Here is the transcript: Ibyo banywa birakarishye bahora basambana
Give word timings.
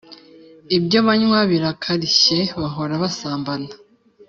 Ibyo 0.77 0.99
banywa 1.07 1.39
birakarishye 1.51 2.37
bahora 2.59 2.93
basambana 3.03 3.69